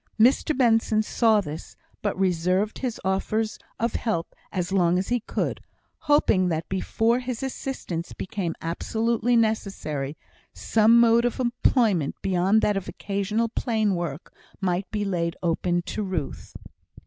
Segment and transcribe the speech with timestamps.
[0.19, 5.61] Mr Benson saw this, but reserved his offers of help as long as he could,
[5.99, 10.17] hoping that before his assistance became absolutely necessary,
[10.55, 16.01] some mode of employment beyond that of occasional plain work might be laid open to
[16.01, 16.55] Ruth.